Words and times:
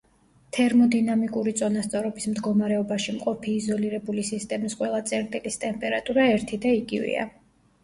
თერმოდინამიკური 0.57 1.53
წონასწორობის 1.59 2.25
მდგომარეობაში 2.31 3.15
მყოფი 3.19 3.55
იზოლირებული 3.59 4.25
სისტემის 4.33 4.79
ყველა 4.81 5.05
წერტილის 5.13 5.63
ტემპერატურა 5.67 6.29
ერთი 6.35 6.63
და 6.67 6.77
იგივეა. 6.83 7.31